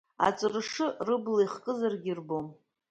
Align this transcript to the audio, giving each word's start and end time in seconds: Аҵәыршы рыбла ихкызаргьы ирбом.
Аҵәыршы 0.27 0.85
рыбла 1.07 1.41
ихкызаргьы 1.45 2.09
ирбом. 2.11 2.47